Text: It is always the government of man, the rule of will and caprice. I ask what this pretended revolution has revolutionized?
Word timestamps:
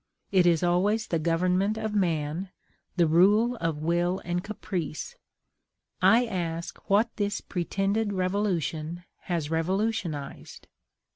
It 0.31 0.47
is 0.47 0.63
always 0.63 1.05
the 1.05 1.19
government 1.19 1.77
of 1.77 1.93
man, 1.93 2.49
the 2.95 3.05
rule 3.05 3.55
of 3.57 3.77
will 3.83 4.19
and 4.25 4.43
caprice. 4.43 5.15
I 6.01 6.25
ask 6.25 6.79
what 6.89 7.15
this 7.17 7.39
pretended 7.39 8.11
revolution 8.11 9.03
has 9.25 9.51
revolutionized? 9.51 10.67